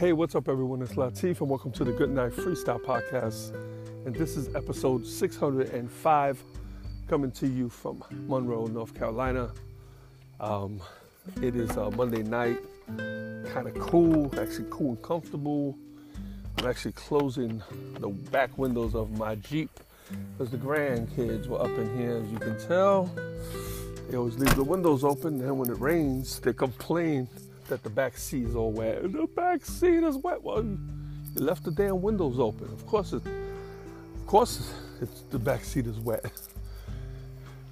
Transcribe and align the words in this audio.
Hey, 0.00 0.14
what's 0.14 0.34
up, 0.34 0.48
everyone? 0.48 0.80
It's 0.80 0.94
Latif, 0.94 1.42
and 1.42 1.50
welcome 1.50 1.72
to 1.72 1.84
the 1.84 1.92
Good 1.92 2.08
Night 2.08 2.32
Freestyle 2.32 2.82
Podcast. 2.82 3.54
And 4.06 4.16
this 4.16 4.34
is 4.34 4.48
episode 4.54 5.06
605, 5.06 6.42
coming 7.06 7.30
to 7.32 7.46
you 7.46 7.68
from 7.68 8.02
Monroe, 8.26 8.64
North 8.64 8.94
Carolina. 8.94 9.52
Um, 10.40 10.80
it 11.42 11.54
is 11.54 11.76
Monday 11.76 12.22
night, 12.22 12.56
kind 12.96 13.66
of 13.66 13.78
cool, 13.78 14.32
actually 14.40 14.68
cool 14.70 14.92
and 14.92 15.02
comfortable. 15.02 15.76
I'm 16.56 16.66
actually 16.66 16.92
closing 16.92 17.62
the 17.98 18.08
back 18.08 18.56
windows 18.56 18.94
of 18.94 19.10
my 19.10 19.34
Jeep 19.34 19.68
because 20.32 20.50
the 20.50 20.56
grandkids 20.56 21.46
were 21.46 21.60
up 21.60 21.76
in 21.76 21.98
here, 21.98 22.16
as 22.24 22.32
you 22.32 22.38
can 22.38 22.58
tell. 22.58 23.14
They 24.08 24.16
always 24.16 24.38
leave 24.38 24.56
the 24.56 24.64
windows 24.64 25.04
open, 25.04 25.42
and 25.42 25.58
when 25.58 25.68
it 25.68 25.78
rains, 25.78 26.40
they 26.40 26.54
complain 26.54 27.28
that 27.70 27.82
the 27.82 27.90
back 27.90 28.18
seat 28.18 28.44
is 28.44 28.54
all 28.54 28.70
wet. 28.70 29.02
The 29.02 29.26
back 29.34 29.64
seat 29.64 30.02
is 30.02 30.16
wet. 30.16 30.42
Well, 30.42 30.62
you 30.62 30.78
left 31.36 31.64
the 31.64 31.70
damn 31.70 32.02
windows 32.02 32.38
open. 32.38 32.66
Of 32.66 32.86
course, 32.86 33.12
it, 33.12 33.22
of 33.24 34.26
course, 34.26 34.72
it's 35.00 35.22
the 35.30 35.38
back 35.38 35.64
seat 35.64 35.86
is 35.86 35.98
wet. 35.98 36.30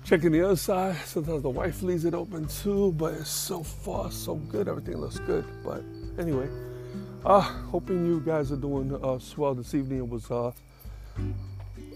Checking 0.04 0.32
the 0.32 0.42
other 0.42 0.56
side. 0.56 0.96
Sometimes 1.04 1.42
the 1.42 1.50
wife 1.50 1.82
leaves 1.82 2.04
it 2.04 2.14
open 2.14 2.46
too, 2.48 2.92
but 2.92 3.14
it's 3.14 3.28
so 3.28 3.62
far 3.62 4.10
so 4.10 4.36
good. 4.36 4.68
Everything 4.68 4.96
looks 4.96 5.18
good. 5.18 5.44
But 5.62 5.82
anyway, 6.18 6.48
uh, 7.26 7.40
hoping 7.40 8.06
you 8.06 8.20
guys 8.20 8.50
are 8.50 8.56
doing 8.56 8.98
uh, 9.04 9.18
swell 9.18 9.54
this 9.54 9.74
evening. 9.74 9.98
It 9.98 10.08
was 10.08 10.30
uh, 10.30 10.52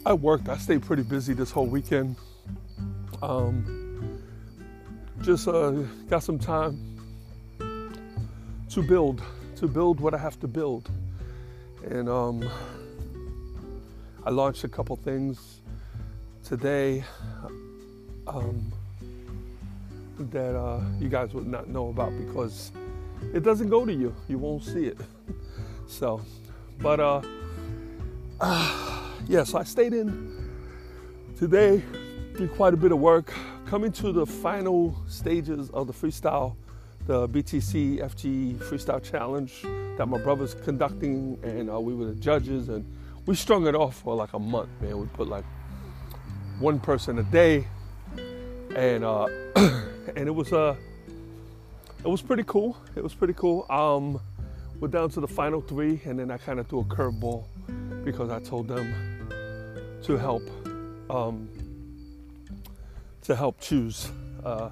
I 0.04 0.12
worked. 0.12 0.48
I 0.48 0.58
stayed 0.58 0.82
pretty 0.82 1.04
busy 1.04 1.32
this 1.32 1.50
whole 1.50 1.66
weekend. 1.66 2.16
Um, 3.22 4.20
just 5.22 5.46
uh, 5.46 5.70
got 6.10 6.24
some 6.24 6.38
time 6.40 6.91
to 8.72 8.82
build, 8.82 9.22
to 9.56 9.68
build 9.68 10.00
what 10.00 10.14
I 10.14 10.18
have 10.18 10.40
to 10.40 10.48
build. 10.48 10.88
And 11.90 12.08
um, 12.08 12.48
I 14.24 14.30
launched 14.30 14.64
a 14.64 14.68
couple 14.68 14.96
things 14.96 15.60
today 16.42 17.04
um, 18.26 18.72
that 20.18 20.56
uh, 20.56 20.80
you 20.98 21.10
guys 21.10 21.34
would 21.34 21.46
not 21.46 21.68
know 21.68 21.90
about 21.90 22.16
because 22.16 22.72
it 23.34 23.42
doesn't 23.42 23.68
go 23.68 23.84
to 23.84 23.92
you. 23.92 24.14
You 24.26 24.38
won't 24.38 24.64
see 24.64 24.86
it. 24.86 24.98
so, 25.86 26.22
but 26.80 26.98
uh, 26.98 27.20
uh, 28.40 29.02
yeah, 29.28 29.44
so 29.44 29.58
I 29.58 29.64
stayed 29.64 29.92
in 29.92 30.50
today, 31.36 31.82
did 32.38 32.54
quite 32.54 32.72
a 32.72 32.78
bit 32.78 32.92
of 32.92 32.98
work. 32.98 33.34
Coming 33.66 33.92
to 33.92 34.12
the 34.12 34.24
final 34.24 34.96
stages 35.08 35.68
of 35.70 35.86
the 35.88 35.92
freestyle 35.92 36.56
the 37.06 37.28
BTC 37.28 38.00
FG 38.00 38.56
Freestyle 38.58 39.02
Challenge 39.02 39.62
that 39.96 40.06
my 40.06 40.18
brother's 40.18 40.54
conducting, 40.54 41.38
and 41.42 41.70
uh, 41.70 41.80
we 41.80 41.94
were 41.94 42.06
the 42.06 42.14
judges, 42.14 42.68
and 42.68 42.84
we 43.26 43.34
strung 43.34 43.66
it 43.66 43.74
off 43.74 43.96
for 43.96 44.14
like 44.14 44.32
a 44.32 44.38
month, 44.38 44.68
man. 44.80 44.98
We 44.98 45.06
put 45.06 45.28
like 45.28 45.44
one 46.60 46.78
person 46.78 47.18
a 47.18 47.22
day, 47.24 47.66
and 48.76 49.04
uh, 49.04 49.26
and 49.56 50.28
it 50.28 50.34
was 50.34 50.52
uh, 50.52 50.76
it 52.04 52.08
was 52.08 52.22
pretty 52.22 52.44
cool. 52.46 52.76
It 52.94 53.02
was 53.02 53.14
pretty 53.14 53.34
cool. 53.34 53.66
Um, 53.68 54.20
we're 54.80 54.88
down 54.88 55.10
to 55.10 55.20
the 55.20 55.28
final 55.28 55.60
three, 55.60 56.00
and 56.04 56.18
then 56.18 56.30
I 56.30 56.38
kind 56.38 56.60
of 56.60 56.68
threw 56.68 56.80
a 56.80 56.84
curveball 56.84 57.44
because 58.04 58.30
I 58.30 58.40
told 58.40 58.68
them 58.68 59.28
to 60.04 60.16
help 60.16 60.42
um, 61.10 61.48
to 63.22 63.34
help 63.34 63.60
choose 63.60 64.10
uh, 64.44 64.70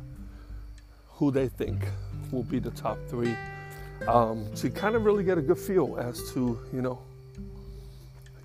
who 1.08 1.30
they 1.30 1.48
think 1.48 1.86
will 2.32 2.42
be 2.42 2.58
the 2.58 2.70
top 2.70 2.98
three 3.08 3.34
um, 4.06 4.46
to 4.54 4.70
kind 4.70 4.94
of 4.94 5.04
really 5.04 5.24
get 5.24 5.38
a 5.38 5.42
good 5.42 5.58
feel 5.58 5.96
as 5.98 6.32
to 6.32 6.58
you 6.72 6.82
know 6.82 6.98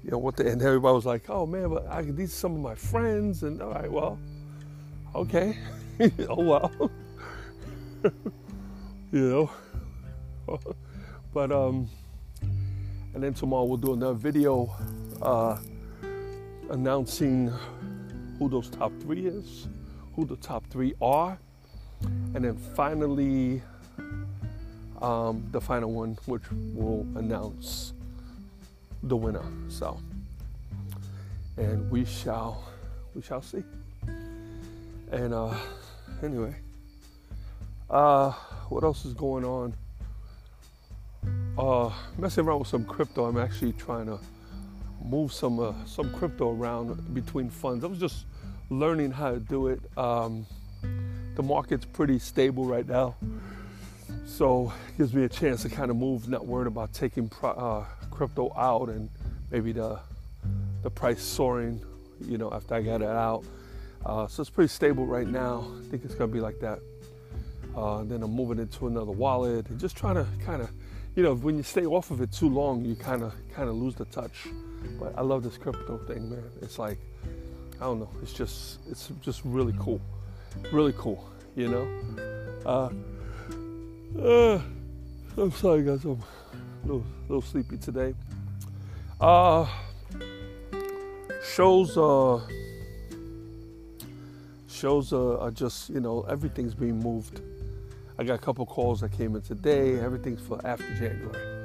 you 0.03 0.11
know 0.11 0.17
what 0.17 0.35
the 0.35 0.47
and 0.47 0.61
everybody 0.61 0.93
was 0.93 1.05
like 1.05 1.29
oh 1.29 1.45
man 1.45 1.69
but 1.69 1.87
I, 1.87 2.03
these 2.03 2.31
are 2.31 2.35
some 2.35 2.53
of 2.53 2.59
my 2.59 2.75
friends 2.75 3.43
and 3.43 3.61
all 3.61 3.71
right 3.71 3.91
well 3.91 4.19
okay 5.15 5.57
oh 6.29 6.43
well 6.43 6.71
you 9.11 9.29
know 9.29 9.51
but 11.33 11.51
um 11.51 11.89
and 13.13 13.23
then 13.23 13.33
tomorrow 13.33 13.63
we'll 13.63 13.77
do 13.77 13.93
another 13.93 14.13
video 14.13 14.69
uh, 15.21 15.57
announcing 16.69 17.51
who 18.37 18.49
those 18.49 18.69
top 18.69 18.91
three 18.99 19.25
is 19.25 19.67
who 20.15 20.25
the 20.25 20.35
top 20.37 20.65
three 20.67 20.93
are 21.01 21.39
and 22.33 22.43
then 22.43 22.57
finally 22.75 23.61
um, 25.05 25.47
the 25.51 25.61
final 25.61 25.91
one, 25.91 26.17
which 26.25 26.41
will 26.73 27.05
announce 27.15 27.93
the 29.03 29.15
winner. 29.15 29.43
So, 29.69 29.99
and 31.57 31.89
we 31.91 32.05
shall, 32.05 32.63
we 33.13 33.21
shall 33.21 33.43
see. 33.43 33.63
And 35.11 35.31
uh, 35.31 35.55
anyway, 36.23 36.55
uh, 37.87 38.31
what 38.69 38.83
else 38.83 39.05
is 39.05 39.13
going 39.13 39.45
on? 39.45 39.73
Uh, 41.55 41.91
messing 42.17 42.43
around 42.43 42.59
with 42.59 42.67
some 42.67 42.83
crypto. 42.83 43.25
I'm 43.25 43.37
actually 43.37 43.73
trying 43.73 44.07
to 44.07 44.19
move 45.03 45.31
some 45.31 45.59
uh, 45.59 45.73
some 45.85 46.11
crypto 46.13 46.51
around 46.51 47.13
between 47.13 47.51
funds. 47.51 47.83
I 47.83 47.87
was 47.87 47.99
just 47.99 48.25
learning 48.71 49.11
how 49.11 49.33
to 49.33 49.39
do 49.39 49.67
it. 49.67 49.79
Um, 49.97 50.47
the 51.35 51.43
market's 51.43 51.85
pretty 51.85 52.17
stable 52.17 52.65
right 52.65 52.87
now. 52.87 53.15
So 54.25 54.73
it 54.89 54.97
gives 54.97 55.13
me 55.13 55.23
a 55.23 55.29
chance 55.29 55.61
to 55.61 55.69
kind 55.69 55.91
of 55.91 55.97
move, 55.97 56.27
not 56.27 56.45
worried 56.45 56.67
about 56.67 56.93
taking 56.93 57.31
uh, 57.43 57.83
crypto 58.11 58.51
out 58.57 58.89
and 58.89 59.09
maybe 59.51 59.71
the 59.71 59.99
the 60.81 60.89
price 60.89 61.21
soaring, 61.21 61.81
you 62.21 62.37
know, 62.37 62.51
after 62.53 62.75
I 62.75 62.81
get 62.81 63.01
it 63.01 63.07
out. 63.07 63.43
Uh, 64.05 64.27
so 64.27 64.41
it's 64.41 64.49
pretty 64.49 64.67
stable 64.67 65.05
right 65.05 65.27
now. 65.27 65.65
I 65.79 65.89
think 65.89 66.05
it's 66.05 66.15
gonna 66.15 66.31
be 66.31 66.41
like 66.41 66.59
that. 66.59 66.79
Uh, 67.75 68.03
then 68.03 68.23
I'm 68.23 68.31
moving 68.31 68.59
into 68.59 68.87
another 68.87 69.11
wallet 69.11 69.67
and 69.69 69.79
just 69.79 69.95
trying 69.95 70.15
to 70.15 70.27
kind 70.45 70.61
of, 70.61 70.69
you 71.15 71.23
know, 71.23 71.35
when 71.35 71.57
you 71.57 71.63
stay 71.63 71.85
off 71.85 72.11
of 72.11 72.21
it 72.21 72.31
too 72.31 72.49
long, 72.49 72.85
you 72.85 72.95
kind 72.95 73.23
of 73.23 73.33
kind 73.53 73.69
of 73.69 73.75
lose 73.75 73.95
the 73.95 74.05
touch. 74.05 74.47
But 74.99 75.13
I 75.17 75.21
love 75.21 75.43
this 75.43 75.57
crypto 75.57 75.97
thing, 75.99 76.29
man. 76.29 76.43
It's 76.61 76.77
like, 76.77 76.99
I 77.79 77.85
don't 77.85 77.99
know, 77.99 78.09
it's 78.21 78.33
just 78.33 78.79
it's 78.89 79.11
just 79.21 79.41
really 79.43 79.73
cool, 79.79 80.01
really 80.71 80.93
cool, 80.97 81.27
you 81.55 81.67
know. 81.69 81.87
Uh, 82.65 82.89
uh, 84.19 84.61
I'm 85.37 85.51
sorry, 85.51 85.83
guys. 85.83 86.03
I'm 86.05 86.11
a 86.11 86.87
little, 86.87 87.05
little 87.27 87.41
sleepy 87.41 87.77
today. 87.77 88.13
Uh, 89.19 89.67
shows, 91.43 91.97
uh, 91.97 92.39
shows 94.67 95.13
uh, 95.13 95.39
are 95.39 95.51
just, 95.51 95.89
you 95.89 95.99
know, 95.99 96.21
everything's 96.29 96.73
being 96.73 96.99
moved. 96.99 97.41
I 98.17 98.23
got 98.23 98.35
a 98.35 98.37
couple 98.37 98.65
calls 98.65 99.01
that 99.01 99.11
came 99.11 99.35
in 99.35 99.41
today. 99.41 99.99
Everything's 99.99 100.41
for 100.41 100.65
after 100.65 100.87
January. 100.95 101.55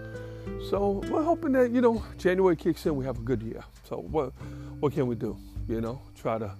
So 0.68 1.02
we're 1.08 1.22
hoping 1.22 1.52
that, 1.52 1.70
you 1.70 1.80
know, 1.80 2.02
January 2.18 2.56
kicks 2.56 2.86
in, 2.86 2.96
we 2.96 3.04
have 3.04 3.18
a 3.18 3.22
good 3.22 3.42
year. 3.42 3.62
So 3.88 3.98
what, 3.98 4.32
what 4.80 4.92
can 4.92 5.06
we 5.06 5.14
do? 5.14 5.36
You 5.68 5.80
know, 5.80 6.00
try 6.16 6.38
to, 6.38 6.52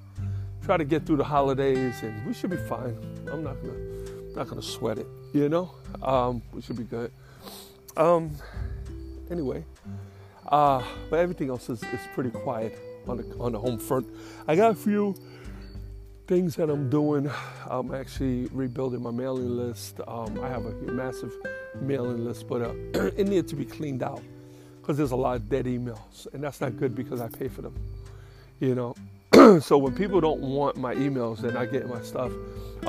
try 0.64 0.76
to 0.76 0.84
get 0.84 1.06
through 1.06 1.16
the 1.16 1.24
holidays 1.24 2.02
and 2.02 2.24
we 2.26 2.34
should 2.34 2.50
be 2.50 2.56
fine. 2.56 2.96
I'm 3.30 3.42
not 3.42 3.56
gonna, 3.62 3.89
not 4.34 4.48
gonna 4.48 4.62
sweat 4.62 4.98
it. 4.98 5.06
You 5.32 5.48
know, 5.48 5.70
um, 6.02 6.42
we 6.52 6.62
should 6.62 6.76
be 6.76 6.84
good. 6.84 7.12
Um, 7.96 8.30
anyway, 9.30 9.64
uh, 10.48 10.82
but 11.08 11.18
everything 11.18 11.50
else 11.50 11.68
is, 11.68 11.82
is 11.82 12.00
pretty 12.14 12.30
quiet 12.30 12.78
on 13.06 13.16
the 13.18 13.36
on 13.38 13.52
the 13.52 13.58
home 13.58 13.78
front. 13.78 14.06
I 14.46 14.56
got 14.56 14.72
a 14.72 14.74
few 14.74 15.14
things 16.26 16.54
that 16.56 16.70
I'm 16.70 16.88
doing. 16.88 17.30
I'm 17.68 17.92
actually 17.92 18.46
rebuilding 18.52 19.02
my 19.02 19.10
mailing 19.10 19.56
list. 19.56 20.00
Um, 20.06 20.38
I 20.40 20.48
have 20.48 20.64
a 20.64 20.72
massive 20.92 21.32
mailing 21.80 22.24
list, 22.24 22.48
but 22.48 22.62
uh, 22.62 22.72
it 23.16 23.26
needs 23.26 23.50
to 23.50 23.56
be 23.56 23.64
cleaned 23.64 24.02
out 24.02 24.22
because 24.80 24.96
there's 24.96 25.10
a 25.10 25.16
lot 25.16 25.36
of 25.36 25.48
dead 25.48 25.66
emails, 25.66 26.32
and 26.32 26.42
that's 26.42 26.60
not 26.60 26.76
good 26.76 26.94
because 26.94 27.20
I 27.20 27.28
pay 27.28 27.48
for 27.48 27.62
them. 27.62 27.74
You 28.60 28.74
know, 28.74 28.94
so 29.60 29.78
when 29.78 29.94
people 29.94 30.20
don't 30.20 30.40
want 30.40 30.76
my 30.76 30.94
emails, 30.94 31.38
then 31.38 31.56
I 31.56 31.66
get 31.66 31.88
my 31.88 32.00
stuff. 32.00 32.32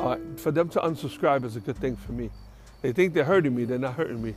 Uh, 0.01 0.17
for 0.35 0.51
them 0.51 0.67
to 0.67 0.79
unsubscribe 0.79 1.43
is 1.43 1.55
a 1.55 1.59
good 1.59 1.77
thing 1.77 1.95
for 1.95 2.11
me. 2.11 2.31
They 2.81 2.91
think 2.91 3.13
they're 3.13 3.23
hurting 3.23 3.55
me, 3.55 3.65
they're 3.65 3.77
not 3.77 3.93
hurting 3.93 4.21
me. 4.21 4.33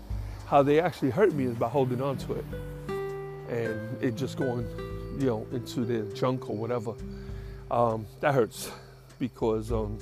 How 0.47 0.63
they 0.63 0.79
actually 0.79 1.11
hurt 1.11 1.33
me 1.33 1.45
is 1.45 1.57
by 1.57 1.69
holding 1.69 2.03
on 2.03 2.19
to 2.19 2.35
it 2.35 2.45
and 3.49 4.03
it 4.03 4.15
just 4.15 4.37
going, 4.37 4.67
you 5.19 5.27
know, 5.27 5.47
into 5.53 5.85
their 5.85 6.03
junk 6.13 6.51
or 6.51 6.57
whatever. 6.57 6.93
Um, 7.71 8.07
that 8.21 8.35
hurts 8.35 8.71
because 9.19 9.73
um, 9.73 9.99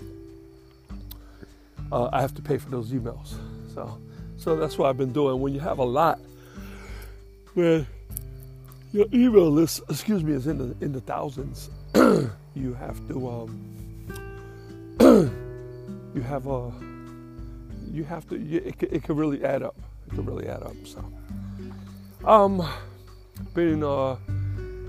uh, 1.93 2.09
I 2.13 2.21
have 2.21 2.35
to 2.35 2.43
pay 2.43 2.59
for 2.59 2.71
those 2.71 2.91
emails. 2.91 3.35
So, 3.73 3.99
so 4.37 4.57
that's 4.57 4.79
what 4.79 4.89
I've 4.89 4.99
been 4.99 5.13
doing. 5.13 5.41
When 5.41 5.55
you 5.55 5.61
have 5.61 5.79
a 5.79 5.85
lot, 5.85 6.19
man, 7.55 7.87
your 8.93 9.07
email 9.13 9.51
list, 9.51 9.83
excuse 9.89 10.25
me, 10.25 10.33
is 10.33 10.47
in 10.47 10.59
the 10.59 10.85
in 10.85 10.93
the 10.93 11.01
thousands. 11.01 11.71
you 11.95 12.75
have 12.75 13.07
to, 13.09 13.31
um, 13.31 13.69
you 16.15 16.23
have 16.23 16.47
a, 16.47 16.73
you 17.91 18.05
have 18.05 18.29
to. 18.29 18.39
You, 18.39 18.59
it, 18.59 18.83
it 18.83 19.03
could 19.05 19.17
really 19.17 19.45
add 19.45 19.63
up. 19.63 19.77
It 20.07 20.17
could 20.17 20.27
really 20.27 20.49
add 20.49 20.63
up. 20.63 20.77
So, 20.85 21.05
um, 22.25 22.69
been 23.55 23.83
uh, 23.83 24.17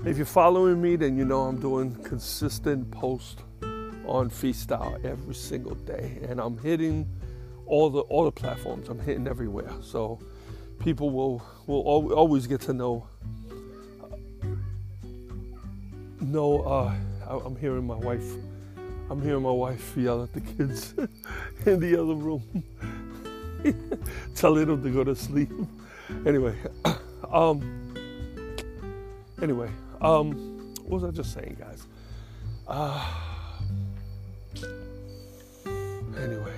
if 0.04 0.16
you're 0.16 0.26
following 0.26 0.80
me, 0.80 0.96
then 0.96 1.16
you 1.16 1.24
know 1.24 1.42
I'm 1.42 1.60
doing 1.60 1.94
consistent 2.04 2.90
post 2.90 3.40
on 4.06 4.28
freestyle 4.28 5.02
every 5.04 5.34
single 5.34 5.74
day, 5.74 6.18
and 6.28 6.40
I'm 6.40 6.58
hitting 6.58 7.08
all 7.66 7.90
the 7.90 8.00
all 8.00 8.24
the 8.24 8.32
platforms. 8.32 8.88
I'm 8.88 9.00
hitting 9.00 9.26
everywhere, 9.26 9.72
so 9.80 10.18
people 10.78 11.10
will 11.10 11.42
will 11.66 12.12
always 12.12 12.46
get 12.46 12.60
to 12.62 12.72
know. 12.72 13.06
Know 16.20 16.60
uh, 16.62 16.94
I'm 17.28 17.56
hearing 17.56 17.86
my 17.86 17.96
wife. 17.96 18.24
I'm 19.10 19.20
hearing 19.20 19.42
my 19.42 19.50
wife 19.50 19.96
yell 19.96 20.22
at 20.22 20.32
the 20.32 20.40
kids 20.40 20.94
in 21.66 21.78
the 21.78 21.94
other 22.00 22.14
room, 22.14 22.42
telling 24.34 24.66
them 24.66 24.82
to 24.82 24.90
go 24.90 25.04
to 25.04 25.14
sleep. 25.14 25.50
Anyway, 26.26 26.56
um, 27.30 27.94
anyway, 29.42 29.70
um, 30.00 30.74
what 30.84 31.02
was 31.02 31.04
I 31.04 31.10
just 31.10 31.34
saying, 31.34 31.56
guys? 31.60 31.86
Uh, 32.66 33.06
anyway, 36.18 36.54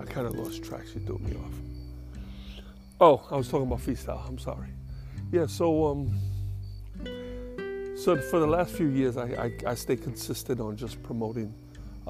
I 0.00 0.04
kind 0.04 0.28
of 0.28 0.34
lost 0.34 0.62
track. 0.62 0.84
She 0.92 1.00
threw 1.00 1.18
me 1.18 1.32
off. 1.32 2.62
Oh, 3.00 3.26
I 3.32 3.36
was 3.36 3.48
talking 3.48 3.66
about 3.66 3.80
freestyle. 3.80 4.28
I'm 4.28 4.38
sorry. 4.38 4.68
Yeah, 5.32 5.46
so 5.46 5.86
um, 5.86 6.20
so 7.96 8.16
for 8.30 8.38
the 8.38 8.46
last 8.46 8.74
few 8.74 8.88
years, 8.88 9.16
I 9.16 9.24
I, 9.24 9.70
I 9.70 9.74
stay 9.74 9.96
consistent 9.96 10.60
on 10.60 10.76
just 10.76 11.02
promoting 11.02 11.52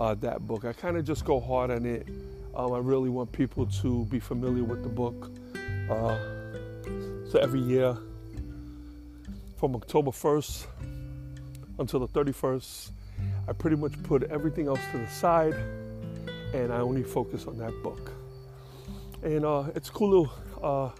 uh, 0.00 0.14
that 0.14 0.46
book. 0.46 0.64
I 0.64 0.72
kind 0.72 0.96
of 0.96 1.04
just 1.04 1.26
go 1.26 1.38
hard 1.38 1.70
on 1.70 1.84
it. 1.84 2.08
Um, 2.56 2.72
I 2.72 2.78
really 2.78 3.10
want 3.10 3.30
people 3.30 3.66
to 3.66 4.06
be 4.06 4.18
familiar 4.18 4.64
with 4.64 4.82
the 4.82 4.88
book. 4.88 5.30
Uh, 5.90 6.16
so 7.30 7.38
every 7.38 7.60
year, 7.60 7.96
from 9.58 9.76
October 9.76 10.10
1st 10.10 10.66
until 11.78 12.00
the 12.00 12.08
31st, 12.08 12.90
I 13.46 13.52
pretty 13.52 13.76
much 13.76 14.02
put 14.02 14.22
everything 14.24 14.68
else 14.68 14.80
to 14.92 14.98
the 14.98 15.06
side 15.06 15.54
and 16.54 16.72
I 16.72 16.78
only 16.78 17.02
focus 17.02 17.46
on 17.46 17.58
that 17.58 17.74
book. 17.82 18.10
And 19.22 19.44
uh, 19.44 19.64
it's 19.74 19.90
a 19.90 19.92
cool 19.92 20.08
little 20.08 20.32
uh, 20.62 20.90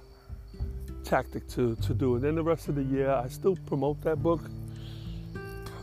tactic 1.05 1.49
to, 1.49 1.75
to 1.77 1.95
do. 1.95 2.17
And 2.17 2.25
then 2.25 2.35
the 2.35 2.43
rest 2.43 2.69
of 2.69 2.75
the 2.75 2.85
year, 2.85 3.11
I 3.11 3.29
still 3.29 3.57
promote 3.65 4.03
that 4.03 4.23
book, 4.23 4.43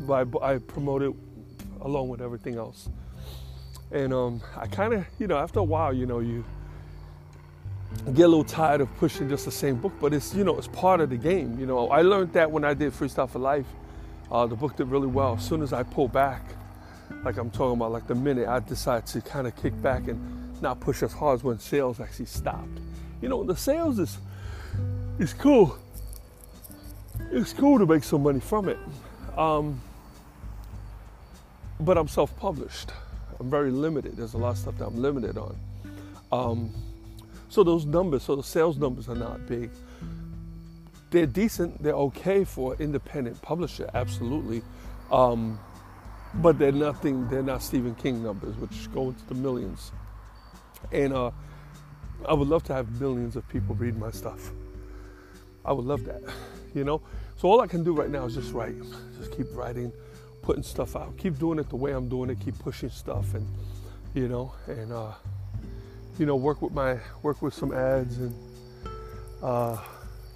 but 0.02 0.28
I, 0.44 0.54
I 0.54 0.58
promote 0.60 1.02
it 1.02 1.14
along 1.82 2.10
with 2.10 2.22
everything 2.22 2.58
else. 2.58 2.90
And 3.92 4.14
um, 4.14 4.42
I 4.56 4.68
kind 4.68 4.94
of, 4.94 5.06
you 5.18 5.28
know, 5.28 5.38
after 5.38 5.60
a 5.60 5.64
while, 5.64 5.94
you 5.94 6.06
know, 6.06 6.20
you 6.20 6.44
get 8.14 8.26
a 8.26 8.28
little 8.28 8.44
tired 8.44 8.82
of 8.82 8.94
pushing 8.98 9.30
just 9.30 9.46
the 9.46 9.52
same 9.52 9.76
book, 9.76 9.94
but 10.00 10.14
it's 10.14 10.34
you 10.34 10.44
know 10.44 10.58
it's 10.58 10.68
part 10.68 11.02
of 11.02 11.10
the 11.10 11.18
game. 11.18 11.60
You 11.60 11.66
know, 11.66 11.90
I 11.90 12.02
learned 12.02 12.34
that 12.34 12.50
when 12.52 12.64
I 12.64 12.74
did 12.74 12.94
Freestyle 12.94 13.30
for 13.30 13.40
Life. 13.40 13.66
Uh, 14.30 14.46
the 14.46 14.56
book 14.56 14.76
did 14.76 14.88
really 14.88 15.08
well. 15.08 15.36
As 15.36 15.46
soon 15.46 15.62
as 15.62 15.72
I 15.72 15.84
pull 15.84 16.10
back, 16.10 16.44
like 17.24 17.38
I'm 17.38 17.50
talking 17.50 17.78
about, 17.78 17.94
like 17.94 18.08
the 18.08 18.16
minute 18.16 18.48
I 18.48 18.60
decide 18.60 19.08
to 19.08 19.22
kind 19.22 19.48
of 19.48 19.56
kick 19.56 19.80
back 19.82 20.08
and 20.08 20.62
not 20.62 20.80
push 20.82 21.02
as 21.02 21.14
hard 21.14 21.40
as 21.40 21.44
when 21.44 21.60
sales 21.60 22.02
actually 22.02 22.26
stopped. 22.26 22.80
You 23.22 23.30
know, 23.30 23.44
the 23.44 23.56
sales 23.56 24.00
is 24.00 24.18
is 25.18 25.34
cool. 25.34 25.78
It's 27.32 27.54
cool 27.54 27.80
to 27.80 27.86
make 27.86 28.04
some 28.04 28.24
money 28.24 28.40
from 28.40 28.70
it, 28.70 28.78
um, 29.38 29.82
but 31.80 31.98
I'm 31.98 32.08
self-published. 32.08 32.92
I'm 33.40 33.50
very 33.50 33.72
limited. 33.72 34.18
There's 34.18 34.34
a 34.34 34.38
lot 34.38 34.52
of 34.52 34.58
stuff 34.58 34.78
that 34.78 34.88
I'm 34.88 35.02
limited 35.02 35.38
on. 35.38 35.56
Um, 36.32 36.74
so 37.50 37.64
those 37.64 37.86
numbers, 37.86 38.24
so 38.24 38.36
the 38.36 38.44
sales 38.44 38.78
numbers 38.78 39.08
are 39.08 39.16
not 39.16 39.48
big. 39.48 39.70
They're 41.10 41.26
decent. 41.26 41.82
They're 41.82 41.94
okay 41.94 42.44
for 42.44 42.76
independent 42.76 43.42
publisher, 43.42 43.90
absolutely. 43.94 44.62
Um, 45.12 45.60
but 46.36 46.60
they're 46.60 46.72
nothing. 46.72 47.28
They're 47.30 47.44
not 47.44 47.64
Stephen 47.64 47.96
King 47.96 48.22
numbers, 48.22 48.56
which 48.58 48.92
go 48.94 49.10
into 49.10 49.26
the 49.28 49.36
millions. 49.36 49.92
And 50.92 51.14
uh, 51.14 51.32
I 52.28 52.34
would 52.34 52.48
love 52.48 52.64
to 52.66 52.74
have 52.74 53.00
millions 53.00 53.36
of 53.36 53.48
people 53.48 53.76
read 53.76 53.98
my 53.98 54.12
stuff. 54.12 54.52
I 55.64 55.72
would 55.72 55.86
love 55.86 56.04
that, 56.06 56.22
you 56.74 56.84
know. 56.84 57.02
So 57.38 57.48
all 57.48 57.62
I 57.62 57.68
can 57.68 57.84
do 57.84 57.94
right 57.94 58.10
now 58.10 58.26
is 58.26 58.36
just 58.36 58.52
write, 58.52 58.76
just 59.18 59.36
keep 59.36 59.48
writing, 59.54 59.92
putting 60.48 60.64
stuff 60.64 60.96
out, 60.96 61.18
keep 61.18 61.38
doing 61.38 61.60
it 61.60 61.68
the 61.68 61.76
way 61.76 61.92
I'm 61.92 62.08
doing 62.08 62.30
it, 62.30 62.40
keep 62.40 62.58
pushing 62.60 62.90
stuff, 62.90 63.34
and 63.34 63.46
you 64.14 64.30
know, 64.30 64.54
and 64.66 64.94
uh, 64.94 65.12
you 66.18 66.26
know, 66.26 66.38
work 66.38 66.62
with 66.62 66.72
my 66.72 66.98
work 67.22 67.42
with 67.42 67.54
some 67.54 67.74
ads 67.74 68.18
and 68.20 68.34
uh, 69.44 69.78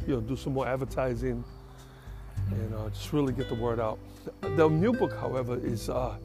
you 0.05 0.13
know, 0.15 0.19
do 0.19 0.35
some 0.35 0.51
more 0.51 0.67
advertising 0.67 1.41
and 2.51 2.75
uh, 2.75 2.89
just 2.89 3.13
really 3.13 3.31
get 3.31 3.47
the 3.47 3.55
word 3.55 3.79
out. 3.79 3.99
The 4.41 4.67
new 4.67 4.91
book, 4.91 5.13
however, 5.17 5.57
is 5.63 5.89
uh, 5.89 6.17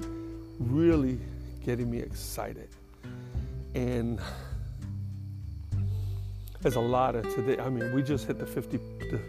really 0.59 1.21
getting 1.65 1.89
me 1.89 1.99
excited, 1.99 2.69
and 3.77 4.19
there's 6.61 6.75
a 6.75 6.81
lot 6.81 7.15
of 7.15 7.33
today. 7.37 7.63
I 7.63 7.69
mean, 7.69 7.93
we 7.93 8.03
just 8.03 8.27
hit 8.27 8.41
the 8.41 8.47
50, 8.47 8.79
the, 8.79 9.21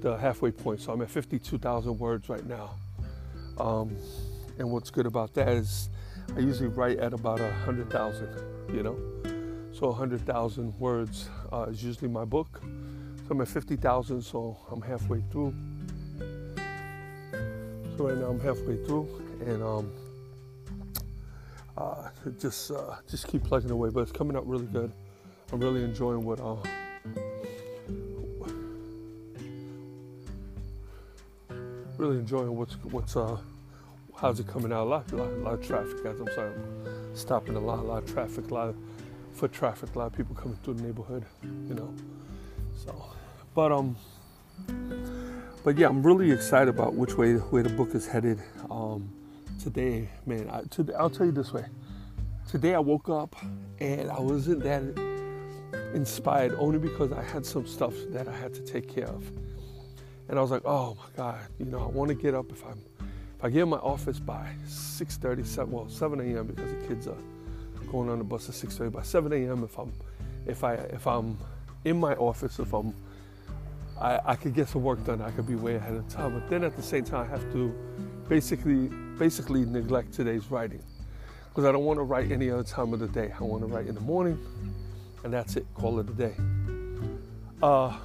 the 0.00 0.16
halfway 0.16 0.50
point, 0.50 0.80
so 0.80 0.94
I'm 0.94 1.02
at 1.02 1.10
52,000 1.10 1.98
words 1.98 2.30
right 2.30 2.46
now. 2.46 2.76
Um, 3.62 3.96
and 4.58 4.68
what's 4.72 4.90
good 4.90 5.06
about 5.06 5.34
that 5.34 5.48
is 5.48 5.88
I 6.36 6.40
usually 6.40 6.68
write 6.68 6.98
at 6.98 7.12
about 7.12 7.40
a 7.40 7.52
hundred 7.64 7.90
thousand, 7.90 8.28
you 8.74 8.82
know. 8.82 8.96
So 9.72 9.86
100,000 9.88 10.78
words 10.80 11.30
uh, 11.52 11.66
is 11.70 11.82
usually 11.82 12.08
my 12.08 12.24
book. 12.24 12.60
So 12.60 13.28
I'm 13.30 13.40
at 13.40 13.48
50,000, 13.48 14.20
so 14.20 14.58
I'm 14.70 14.82
halfway 14.82 15.22
through. 15.30 15.54
So 17.96 18.08
right 18.08 18.18
now 18.18 18.26
I'm 18.26 18.40
halfway 18.40 18.84
through, 18.84 19.08
and 19.46 19.62
um, 19.62 19.92
uh, 21.78 22.08
just 22.40 22.72
uh, 22.72 22.96
just 23.08 23.28
keep 23.28 23.44
plugging 23.44 23.70
away. 23.70 23.90
But 23.90 24.00
it's 24.00 24.12
coming 24.12 24.36
out 24.36 24.46
really 24.46 24.66
good. 24.66 24.92
I'm 25.52 25.60
really 25.60 25.84
enjoying 25.84 26.24
what 26.24 26.40
uh, 26.40 26.56
really 31.96 32.18
enjoying 32.18 32.56
what's 32.56 32.74
what's 32.84 33.16
uh 33.16 33.36
how's 34.22 34.38
it 34.38 34.46
coming 34.46 34.72
out. 34.72 34.84
A 34.84 34.88
lot, 34.88 35.12
lot, 35.12 35.32
lot 35.38 35.54
of 35.54 35.66
traffic, 35.66 36.02
guys. 36.04 36.20
I'm 36.20 36.32
sorry, 36.32 36.54
I'm 36.54 37.16
stopping 37.16 37.56
a 37.56 37.60
lot, 37.60 37.80
a 37.80 37.82
lot 37.82 38.04
of 38.04 38.12
traffic, 38.12 38.50
a 38.52 38.54
lot 38.54 38.68
of 38.68 38.76
foot 39.32 39.52
traffic, 39.52 39.94
a 39.96 39.98
lot 39.98 40.06
of 40.06 40.12
people 40.12 40.34
coming 40.36 40.56
through 40.62 40.74
the 40.74 40.82
neighborhood, 40.84 41.24
you 41.42 41.74
know. 41.74 41.92
So, 42.76 42.94
but 43.52 43.72
um, 43.72 43.96
but 45.64 45.76
yeah, 45.76 45.88
I'm 45.88 46.04
really 46.04 46.30
excited 46.30 46.68
about 46.68 46.94
which 46.94 47.16
way 47.16 47.34
where 47.34 47.64
the 47.64 47.70
book 47.70 47.96
is 47.96 48.06
headed. 48.06 48.40
Um, 48.70 49.12
today, 49.60 50.08
man, 50.24 50.48
I, 50.50 50.62
today, 50.70 50.94
I'll 50.94 51.10
tell 51.10 51.26
you 51.26 51.32
this 51.32 51.52
way. 51.52 51.64
Today 52.48 52.74
I 52.74 52.78
woke 52.78 53.08
up 53.08 53.34
and 53.80 54.08
I 54.08 54.20
wasn't 54.20 54.62
that 54.62 54.82
inspired 55.94 56.54
only 56.58 56.78
because 56.78 57.10
I 57.12 57.22
had 57.22 57.44
some 57.44 57.66
stuff 57.66 57.94
that 58.10 58.28
I 58.28 58.36
had 58.36 58.54
to 58.54 58.60
take 58.60 58.88
care 58.88 59.08
of. 59.08 59.28
And 60.28 60.38
I 60.38 60.42
was 60.42 60.50
like, 60.50 60.62
oh 60.64 60.94
my 60.94 61.16
God, 61.16 61.40
you 61.58 61.66
know, 61.66 61.80
I 61.80 61.86
want 61.86 62.08
to 62.08 62.14
get 62.14 62.34
up 62.34 62.50
if 62.52 62.64
I'm 62.64 62.80
I 63.42 63.50
get 63.50 63.62
in 63.62 63.70
my 63.70 63.78
office 63.78 64.20
by 64.20 64.46
6:30, 64.66 65.44
7, 65.44 65.72
well 65.72 65.88
7 65.88 66.20
a.m. 66.20 66.46
because 66.46 66.70
the 66.70 66.86
kids 66.86 67.08
are 67.08 67.16
going 67.90 68.08
on 68.08 68.18
the 68.18 68.24
bus 68.24 68.48
at 68.48 68.54
6:30. 68.54 68.92
By 68.92 69.02
7 69.02 69.32
a.m., 69.32 69.64
if 69.64 69.78
I'm 69.78 69.92
if 70.46 70.62
I 70.62 70.74
if 70.74 71.06
I'm 71.06 71.36
in 71.84 71.98
my 71.98 72.14
office, 72.14 72.60
if 72.60 72.72
I'm 72.72 72.94
I, 74.00 74.20
I 74.24 74.36
could 74.36 74.54
get 74.54 74.68
some 74.68 74.82
work 74.82 75.04
done. 75.04 75.20
I 75.20 75.30
could 75.32 75.46
be 75.46 75.56
way 75.56 75.74
ahead 75.74 75.94
of 75.94 76.08
time. 76.08 76.34
But 76.38 76.48
then 76.48 76.62
at 76.62 76.76
the 76.76 76.82
same 76.82 77.04
time, 77.04 77.26
I 77.26 77.30
have 77.30 77.52
to 77.52 77.74
basically 78.28 78.88
basically 79.18 79.64
neglect 79.64 80.12
today's 80.12 80.50
writing 80.50 80.82
because 81.48 81.64
I 81.64 81.72
don't 81.72 81.84
want 81.84 81.98
to 81.98 82.04
write 82.04 82.30
any 82.30 82.48
other 82.48 82.62
time 82.62 82.92
of 82.92 83.00
the 83.00 83.08
day. 83.08 83.32
I 83.38 83.42
want 83.42 83.62
to 83.62 83.66
write 83.66 83.88
in 83.88 83.96
the 83.96 84.00
morning, 84.00 84.38
and 85.24 85.32
that's 85.32 85.56
it. 85.56 85.66
Call 85.74 85.98
it 85.98 86.08
a 86.08 86.12
day. 86.12 86.34
Uh, 87.60 87.96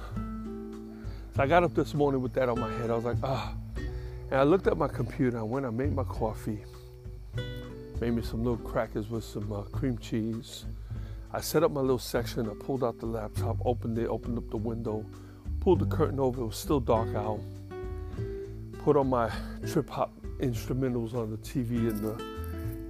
so 1.36 1.42
I 1.42 1.46
got 1.46 1.62
up 1.62 1.74
this 1.74 1.94
morning 1.94 2.22
with 2.22 2.32
that 2.34 2.48
on 2.48 2.58
my 2.58 2.70
head. 2.78 2.90
I 2.90 2.96
was 2.96 3.04
like, 3.04 3.18
ah. 3.22 3.54
And 4.30 4.40
I 4.40 4.42
looked 4.42 4.66
at 4.66 4.76
my 4.76 4.88
computer. 4.88 5.38
I 5.38 5.42
went. 5.42 5.64
I 5.64 5.70
made 5.70 5.94
my 5.94 6.04
coffee. 6.04 6.64
Made 8.00 8.12
me 8.12 8.22
some 8.22 8.44
little 8.44 8.58
crackers 8.58 9.08
with 9.08 9.24
some 9.24 9.50
uh, 9.52 9.62
cream 9.62 9.96
cheese. 9.98 10.66
I 11.32 11.40
set 11.40 11.62
up 11.62 11.70
my 11.70 11.80
little 11.80 11.98
section. 11.98 12.48
I 12.48 12.54
pulled 12.54 12.84
out 12.84 12.98
the 12.98 13.06
laptop, 13.06 13.56
opened 13.64 13.98
it, 13.98 14.06
opened 14.06 14.38
up 14.38 14.48
the 14.50 14.56
window, 14.56 15.04
pulled 15.60 15.80
the 15.80 15.86
curtain 15.86 16.20
over. 16.20 16.42
It 16.42 16.46
was 16.46 16.56
still 16.56 16.80
dark 16.80 17.14
out. 17.14 17.40
Put 18.84 18.96
on 18.96 19.08
my 19.08 19.30
trip 19.66 19.88
hop 19.88 20.12
instrumentals 20.40 21.14
on 21.14 21.30
the 21.30 21.36
TV 21.38 21.90
in 21.90 22.00
the 22.00 22.12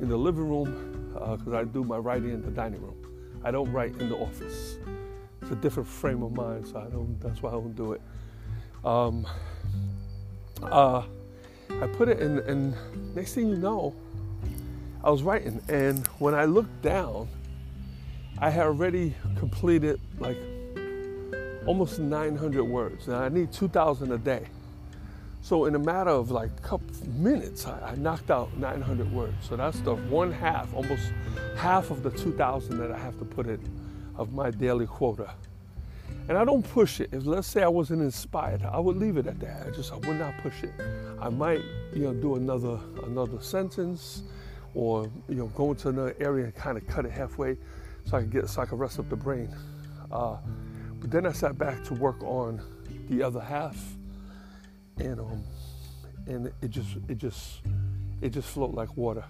in 0.01 0.09
the 0.09 0.17
living 0.17 0.49
room 0.49 1.11
because 1.13 1.53
uh, 1.53 1.59
I 1.59 1.65
do 1.65 1.83
my 1.85 1.97
writing 1.97 2.31
in 2.31 2.43
the 2.43 2.51
dining 2.51 2.83
room. 2.83 2.97
I 3.45 3.51
don't 3.51 3.71
write 3.73 3.97
in 4.01 4.09
the 4.09 4.17
office. 4.17 4.79
It's 5.41 5.51
a 5.53 5.57
different 5.57 5.89
frame 5.89 6.23
of 6.23 6.33
mind, 6.33 6.67
so 6.67 6.79
I 6.79 6.91
don't. 6.91 7.19
That's 7.21 7.43
why 7.43 7.51
I 7.51 7.53
don't 7.53 7.75
do 7.75 7.93
it. 7.93 8.03
Um, 8.85 9.27
uh, 10.63 11.03
I 11.71 11.87
put 11.87 12.09
it 12.09 12.21
in, 12.21 12.39
and 12.41 12.75
next 13.15 13.35
thing 13.35 13.49
you 13.49 13.57
know, 13.57 13.95
I 15.03 15.11
was 15.11 15.23
writing, 15.23 15.61
and 15.69 16.07
when 16.19 16.35
I 16.35 16.45
looked 16.45 16.83
down, 16.83 17.29
I 18.39 18.51
had 18.51 18.67
already 18.67 19.15
completed 19.37 20.01
like 20.19 20.39
almost 21.67 21.99
900 21.99 22.65
words. 22.65 23.09
Now 23.09 23.21
I 23.21 23.29
need 23.29 23.53
2,000 23.53 24.13
a 24.13 24.19
day. 24.19 24.47
So 25.43 25.67
in 25.67 25.75
a 25.75 25.79
matter 25.79 26.11
of 26.11 26.31
like 26.31 26.51
a 26.51 26.63
couple 26.63 26.87
minutes, 27.09 27.67
I, 27.67 27.93
I, 27.93 27.95
knocked 27.95 28.31
out 28.31 28.57
900 28.57 29.13
words. 29.13 29.35
So 29.49 29.57
that's 29.57 29.81
the 29.81 29.95
one 29.95 30.33
half, 30.33 30.73
almost 30.75 31.13
half 31.57 31.91
of 31.91 32.03
the 32.03 32.11
2,000 32.11 32.79
that 32.79 32.91
I 32.91 32.99
have 32.99 33.19
to 33.19 33.25
put 33.25 33.47
in 33.47 33.61
of 34.17 34.33
my 34.33 34.51
daily 34.51 34.87
quota. 34.87 35.31
And 36.29 36.37
I 36.37 36.45
don't 36.45 36.63
push 36.63 37.01
it. 37.01 37.09
If 37.13 37.25
let's 37.25 37.49
say 37.49 37.63
I 37.63 37.69
wasn't 37.69 38.03
inspired, 38.03 38.63
I 38.63 38.79
would 38.79 38.97
leave 38.97 39.17
it 39.17 39.27
at 39.27 39.41
that. 39.41 39.67
I 39.67 39.71
just 39.71 39.93
I 39.93 39.97
would 39.97 40.19
not 40.19 40.37
push 40.43 40.63
it. 40.63 40.73
I 41.19 41.31
might, 41.31 41.63
you 41.95 42.05
know, 42.05 42.13
do 42.13 42.37
another 42.37 42.79
another 43.05 43.41
sentence, 43.41 44.23
or 44.75 45.11
you 45.29 45.37
know, 45.37 45.47
go 45.49 45.71
into 45.71 45.89
another 45.89 46.15
area 46.21 46.45
and 46.45 46.55
kind 46.55 46.77
of 46.77 46.87
cut 46.87 47.07
it 47.07 47.13
halfway, 47.13 47.57
so 48.05 48.19
I 48.19 48.21
can 48.21 48.31
get 48.31 48.47
so 48.49 48.61
I 48.61 48.67
can 48.67 48.77
rest 48.77 48.99
up 48.99 49.09
the 49.09 49.17
brain. 49.17 49.55
Uh, 50.13 50.37
but 51.01 51.11
then 51.11 51.25
I 51.25 51.33
sat 51.33 51.57
back 51.57 51.83
to 51.85 51.95
work 51.95 52.23
on 52.23 52.61
the 53.09 53.23
other 53.23 53.41
half, 53.41 53.79
and 54.99 55.21
um, 55.21 55.43
and 56.27 56.53
it 56.61 56.69
just 56.69 56.99
it 57.09 57.17
just 57.17 57.63
it 58.21 58.31
just 58.31 58.51
flowed 58.51 58.75
like 58.75 58.95
water 58.99 59.25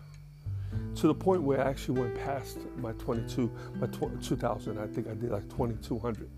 to 0.96 1.06
the 1.06 1.14
point 1.14 1.42
where 1.42 1.64
I 1.64 1.70
actually 1.70 2.00
went 2.00 2.14
past 2.16 2.58
my 2.76 2.92
22, 2.92 3.50
my 3.76 3.86
2000. 3.86 4.78
I 4.78 4.86
think 4.86 5.06
I 5.06 5.14
did 5.14 5.30
like 5.30 5.48
2200 5.48 6.28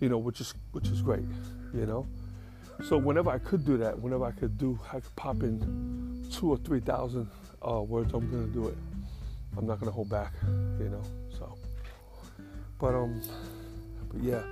you 0.00 0.08
know, 0.08 0.18
which 0.18 0.40
is 0.40 0.54
which 0.72 0.88
is 0.88 1.02
great, 1.02 1.24
you 1.74 1.86
know. 1.86 2.06
So 2.84 2.98
whenever 2.98 3.30
I 3.30 3.38
could 3.38 3.64
do 3.64 3.76
that, 3.78 3.98
whenever 3.98 4.24
I 4.24 4.32
could 4.32 4.58
do, 4.58 4.78
I 4.92 5.00
could 5.00 5.16
pop 5.16 5.42
in 5.42 6.26
two 6.30 6.50
or 6.50 6.58
three 6.58 6.80
thousand 6.80 7.28
uh, 7.66 7.80
words. 7.80 8.12
I'm 8.12 8.30
gonna 8.30 8.46
do 8.46 8.68
it. 8.68 8.76
I'm 9.56 9.66
not 9.66 9.80
gonna 9.80 9.92
hold 9.92 10.10
back, 10.10 10.32
you 10.78 10.88
know. 10.90 11.02
So, 11.38 11.56
but 12.78 12.94
um, 12.94 13.22
but 14.12 14.22
yeah. 14.22 14.42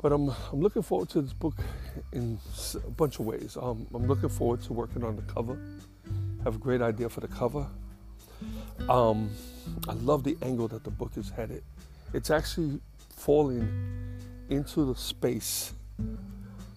But 0.00 0.12
I'm 0.12 0.30
I'm 0.52 0.60
looking 0.60 0.82
forward 0.82 1.10
to 1.10 1.22
this 1.22 1.32
book 1.32 1.54
in 2.12 2.38
a 2.74 2.90
bunch 2.90 3.20
of 3.20 3.26
ways. 3.26 3.56
Um, 3.60 3.86
I'm 3.94 4.06
looking 4.06 4.30
forward 4.30 4.62
to 4.62 4.72
working 4.72 5.04
on 5.04 5.16
the 5.16 5.22
cover. 5.22 5.58
I 6.40 6.44
have 6.44 6.56
a 6.56 6.58
great 6.58 6.82
idea 6.82 7.08
for 7.08 7.20
the 7.20 7.28
cover. 7.28 7.66
Um, 8.88 9.30
I 9.88 9.92
love 9.92 10.24
the 10.24 10.36
angle 10.42 10.66
that 10.68 10.82
the 10.82 10.90
book 10.90 11.12
is 11.16 11.30
headed. 11.30 11.62
It's 12.12 12.30
actually 12.30 12.80
falling 13.22 13.68
into 14.48 14.84
the 14.84 14.98
space 14.98 15.74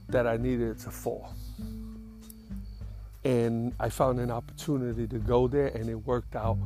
that 0.10 0.28
I 0.28 0.38
needed 0.38 0.78
to 0.80 0.92
fall. 0.92 1.34
And 3.24 3.74
I 3.80 3.90
found 3.90 4.20
an 4.20 4.30
opportunity 4.30 5.08
to 5.08 5.18
go 5.18 5.48
there 5.48 5.68
and 5.68 5.90
it 5.90 5.96
worked 5.96 6.36
out 6.36 6.60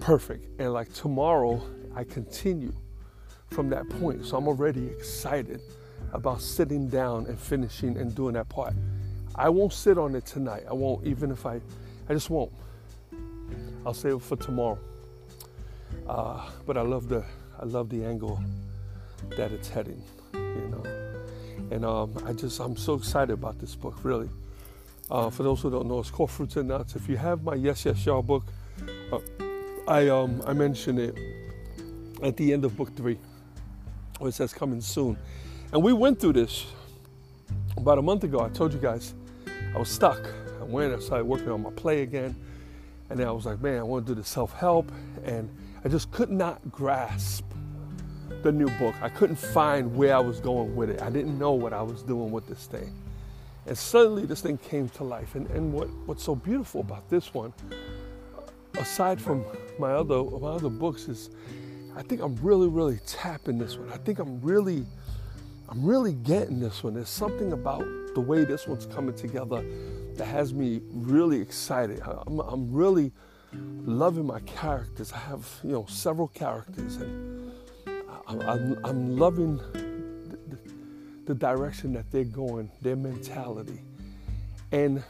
perfect. 0.00 0.46
And 0.58 0.72
like 0.72 0.90
tomorrow, 0.94 1.60
I 1.94 2.04
continue 2.04 2.72
from 3.50 3.68
that 3.68 3.86
point. 3.90 4.24
So 4.24 4.38
I'm 4.38 4.48
already 4.48 4.86
excited 4.86 5.60
about 6.14 6.40
sitting 6.40 6.88
down 6.88 7.26
and 7.26 7.38
finishing 7.38 7.98
and 7.98 8.14
doing 8.14 8.32
that 8.32 8.48
part. 8.48 8.72
I 9.34 9.50
won't 9.50 9.74
sit 9.74 9.98
on 9.98 10.14
it 10.14 10.24
tonight. 10.24 10.64
I 10.70 10.72
won't, 10.72 11.06
even 11.06 11.30
if 11.30 11.44
I, 11.44 11.60
I 12.08 12.14
just 12.14 12.30
won't. 12.30 12.52
I'll 13.84 13.92
save 13.92 14.14
it 14.14 14.22
for 14.22 14.36
tomorrow. 14.36 14.78
Uh, 16.08 16.48
but 16.66 16.78
I 16.78 16.82
love 16.82 17.10
the, 17.10 17.22
I 17.60 17.66
love 17.66 17.90
the 17.90 18.04
angle 18.06 18.42
that 19.30 19.52
it's 19.52 19.68
heading, 19.68 20.02
you 20.34 20.68
know. 20.70 20.82
And 21.70 21.84
um, 21.84 22.14
I 22.26 22.32
just, 22.32 22.60
I'm 22.60 22.76
so 22.76 22.94
excited 22.94 23.32
about 23.32 23.58
this 23.58 23.74
book, 23.74 23.96
really. 24.02 24.28
Uh, 25.10 25.30
for 25.30 25.42
those 25.42 25.60
who 25.60 25.70
don't 25.70 25.88
know, 25.88 26.00
it's 26.00 26.10
called 26.10 26.30
Fruits 26.30 26.56
and 26.56 26.68
Nuts. 26.68 26.96
If 26.96 27.08
you 27.08 27.16
have 27.16 27.42
my 27.42 27.54
Yes, 27.54 27.84
Yes, 27.84 28.04
Y'all 28.06 28.22
book, 28.22 28.44
uh, 29.12 29.18
I, 29.88 30.08
um, 30.08 30.42
I 30.46 30.52
mentioned 30.52 30.98
it 30.98 31.16
at 32.22 32.36
the 32.36 32.52
end 32.52 32.64
of 32.64 32.76
book 32.76 32.94
three, 32.96 33.18
where 34.18 34.28
it 34.28 34.32
says 34.32 34.52
coming 34.52 34.80
soon. 34.80 35.18
And 35.72 35.82
we 35.82 35.92
went 35.92 36.20
through 36.20 36.34
this 36.34 36.66
about 37.76 37.98
a 37.98 38.02
month 38.02 38.24
ago. 38.24 38.40
I 38.40 38.48
told 38.50 38.72
you 38.72 38.78
guys 38.78 39.14
I 39.74 39.78
was 39.78 39.88
stuck. 39.88 40.26
I 40.60 40.64
went, 40.64 40.94
I 40.94 40.98
started 40.98 41.24
working 41.24 41.48
on 41.50 41.62
my 41.62 41.70
play 41.70 42.02
again. 42.02 42.36
And 43.10 43.18
then 43.18 43.26
I 43.26 43.32
was 43.32 43.44
like, 43.44 43.60
man, 43.60 43.78
I 43.78 43.82
want 43.82 44.06
to 44.06 44.14
do 44.14 44.20
the 44.20 44.26
self 44.26 44.52
help. 44.54 44.90
And 45.24 45.50
I 45.84 45.88
just 45.88 46.10
could 46.12 46.30
not 46.30 46.60
grasp 46.70 47.44
the 48.42 48.52
new 48.52 48.68
book. 48.78 48.94
I 49.00 49.08
couldn't 49.08 49.36
find 49.36 49.94
where 49.94 50.14
I 50.14 50.20
was 50.20 50.40
going 50.40 50.74
with 50.74 50.90
it. 50.90 51.02
I 51.02 51.10
didn't 51.10 51.38
know 51.38 51.52
what 51.52 51.72
I 51.72 51.82
was 51.82 52.02
doing 52.02 52.30
with 52.30 52.46
this 52.46 52.66
thing. 52.66 52.92
And 53.66 53.78
suddenly 53.78 54.26
this 54.26 54.40
thing 54.40 54.58
came 54.58 54.88
to 54.90 55.04
life. 55.04 55.34
And, 55.34 55.48
and 55.50 55.72
what, 55.72 55.88
what's 56.06 56.24
so 56.24 56.34
beautiful 56.34 56.80
about 56.80 57.08
this 57.08 57.32
one, 57.32 57.52
aside 58.78 59.20
from 59.20 59.44
my 59.78 59.92
other 59.92 60.22
my 60.22 60.50
other 60.50 60.70
books, 60.70 61.08
is 61.08 61.30
I 61.96 62.02
think 62.02 62.22
I'm 62.22 62.36
really, 62.36 62.68
really 62.68 62.98
tapping 63.06 63.58
this 63.58 63.76
one. 63.76 63.90
I 63.92 63.98
think 63.98 64.18
I'm 64.18 64.40
really 64.40 64.84
I'm 65.68 65.84
really 65.84 66.12
getting 66.12 66.60
this 66.60 66.82
one. 66.82 66.94
There's 66.94 67.08
something 67.08 67.52
about 67.52 67.86
the 68.14 68.20
way 68.20 68.44
this 68.44 68.66
one's 68.66 68.86
coming 68.86 69.14
together 69.14 69.64
that 70.16 70.26
has 70.26 70.52
me 70.52 70.82
really 70.90 71.40
excited. 71.40 72.00
I'm, 72.26 72.40
I'm 72.40 72.70
really 72.70 73.12
loving 73.52 74.26
my 74.26 74.40
characters. 74.40 75.12
I 75.12 75.18
have, 75.18 75.48
you 75.62 75.72
know, 75.72 75.86
several 75.88 76.28
characters 76.28 76.96
and 76.96 77.31
I'm, 78.26 78.78
I'm 78.84 79.16
loving 79.16 79.56
the, 79.56 80.58
the 81.26 81.34
direction 81.34 81.92
that 81.94 82.10
they're 82.10 82.24
going, 82.24 82.70
their 82.80 82.96
mentality, 82.96 83.80
and 84.70 85.02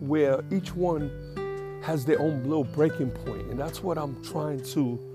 where 0.00 0.42
each 0.50 0.74
one 0.74 1.80
has 1.82 2.04
their 2.04 2.20
own 2.20 2.42
little 2.44 2.64
breaking 2.64 3.10
point, 3.10 3.42
and 3.48 3.58
that's 3.58 3.82
what 3.82 3.98
I'm 3.98 4.22
trying 4.24 4.62
to 4.72 5.08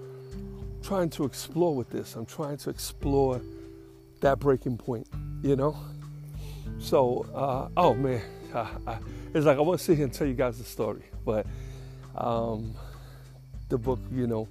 trying 0.84 1.10
to 1.10 1.25
explore 1.25 1.75
with 1.75 1.89
this. 1.89 2.15
I'm 2.15 2.25
trying 2.25 2.58
to 2.58 2.70
explore 2.70 3.41
that 4.22 4.39
breaking 4.39 4.77
point, 4.77 5.08
you 5.41 5.56
know. 5.56 5.77
So, 6.79 7.25
uh, 7.34 7.70
oh 7.77 7.94
man, 7.94 8.22
I, 8.53 8.70
I, 8.88 8.98
it's 9.34 9.46
like 9.46 9.58
I 9.58 9.62
want 9.62 9.79
to 9.79 9.86
sit 9.86 9.96
here 9.96 10.06
and 10.06 10.13
tell 10.13 10.27
you 10.27 10.34
guys 10.34 10.58
the 10.58 10.63
story, 10.63 11.03
but 11.25 11.46
um, 12.15 12.74
the 13.70 13.77
book, 13.77 14.00
you 14.12 14.27
know, 14.27 14.48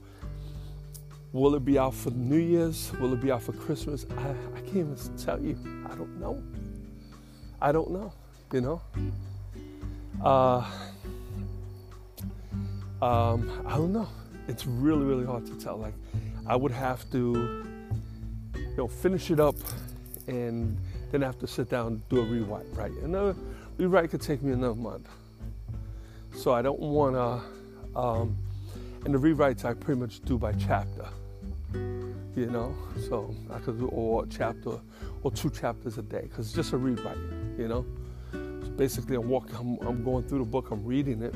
Will 1.36 1.54
it 1.54 1.66
be 1.66 1.78
out 1.78 1.92
for 1.92 2.08
New 2.12 2.38
Year's? 2.38 2.90
Will 2.98 3.12
it 3.12 3.20
be 3.20 3.30
out 3.30 3.42
for 3.42 3.52
Christmas? 3.52 4.06
I, 4.16 4.30
I 4.30 4.60
can't 4.60 4.76
even 4.76 4.96
tell 5.18 5.38
you. 5.38 5.58
I 5.84 5.94
don't 5.94 6.18
know. 6.18 6.42
I 7.60 7.72
don't 7.72 7.90
know, 7.90 8.10
you 8.54 8.62
know? 8.62 8.80
Uh, 10.24 10.64
um, 13.02 13.62
I 13.66 13.76
don't 13.76 13.92
know. 13.92 14.08
It's 14.48 14.66
really, 14.66 15.04
really 15.04 15.26
hard 15.26 15.44
to 15.44 15.54
tell. 15.58 15.76
Like, 15.76 15.92
I 16.46 16.56
would 16.56 16.72
have 16.72 17.04
to, 17.10 17.66
you 18.54 18.76
know, 18.78 18.88
finish 18.88 19.30
it 19.30 19.38
up 19.38 19.56
and 20.28 20.78
then 21.12 21.20
have 21.20 21.38
to 21.40 21.46
sit 21.46 21.68
down 21.68 21.86
and 21.86 22.08
do 22.08 22.20
a 22.20 22.24
rewrite, 22.24 22.64
right? 22.72 22.92
Another 23.02 23.36
rewrite 23.76 24.10
could 24.10 24.22
take 24.22 24.42
me 24.42 24.52
another 24.52 24.74
month. 24.74 25.06
So 26.34 26.54
I 26.54 26.62
don't 26.62 26.80
want 26.80 27.14
to, 27.14 27.98
um, 27.98 28.38
and 29.04 29.12
the 29.14 29.18
rewrites 29.18 29.66
I 29.66 29.74
pretty 29.74 30.00
much 30.00 30.20
do 30.24 30.38
by 30.38 30.52
chapter 30.54 31.06
you 32.36 32.46
know. 32.46 32.76
So 33.08 33.34
I 33.50 33.58
could 33.58 33.78
do 33.78 33.88
a 33.88 34.26
chapter 34.28 34.78
or 35.22 35.32
two 35.32 35.50
chapters 35.50 35.98
a 35.98 36.02
day 36.02 36.22
because 36.22 36.46
it's 36.46 36.54
just 36.54 36.72
a 36.72 36.76
rewrite, 36.76 37.16
you 37.58 37.66
know. 37.66 37.84
So 38.32 38.70
basically, 38.76 39.16
I'm 39.16 39.28
walking, 39.28 39.56
I'm, 39.56 39.78
I'm 39.86 40.04
going 40.04 40.24
through 40.24 40.40
the 40.40 40.44
book, 40.44 40.70
I'm 40.70 40.84
reading 40.84 41.22
it, 41.22 41.34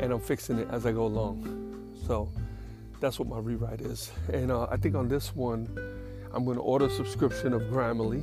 and 0.00 0.12
I'm 0.12 0.20
fixing 0.20 0.58
it 0.58 0.68
as 0.70 0.84
I 0.84 0.92
go 0.92 1.06
along. 1.06 1.94
So 2.06 2.30
that's 3.00 3.18
what 3.18 3.28
my 3.28 3.38
rewrite 3.38 3.80
is. 3.80 4.10
And 4.32 4.50
uh, 4.50 4.66
I 4.70 4.76
think 4.76 4.96
on 4.96 5.08
this 5.08 5.34
one, 5.34 5.68
I'm 6.32 6.44
going 6.44 6.56
to 6.56 6.62
order 6.62 6.86
a 6.86 6.90
subscription 6.90 7.52
of 7.54 7.62
Grammarly. 7.62 8.22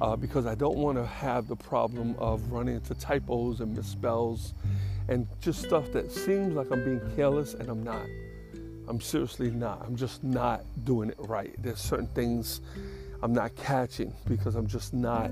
Uh, 0.00 0.14
because 0.14 0.46
I 0.46 0.54
don't 0.54 0.76
want 0.76 0.96
to 0.96 1.04
have 1.04 1.48
the 1.48 1.56
problem 1.56 2.14
of 2.20 2.52
running 2.52 2.76
into 2.76 2.94
typos 2.94 3.58
and 3.58 3.76
misspells 3.76 4.52
and 5.08 5.26
just 5.40 5.60
stuff 5.60 5.90
that 5.90 6.12
seems 6.12 6.54
like 6.54 6.70
I'm 6.70 6.84
being 6.84 7.00
careless 7.16 7.54
and 7.54 7.68
I'm 7.68 7.82
not. 7.82 8.06
I'm 8.88 9.00
seriously 9.00 9.50
not. 9.50 9.84
I'm 9.86 9.96
just 9.96 10.24
not 10.24 10.64
doing 10.84 11.10
it 11.10 11.16
right. 11.18 11.54
There's 11.62 11.80
certain 11.80 12.08
things 12.08 12.60
I'm 13.22 13.32
not 13.32 13.54
catching 13.56 14.14
because 14.26 14.54
I'm 14.54 14.66
just 14.66 14.94
not 14.94 15.30